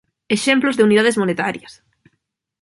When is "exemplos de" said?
0.35-0.85